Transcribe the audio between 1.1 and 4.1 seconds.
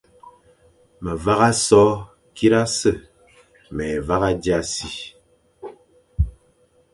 vagha so kirase, mé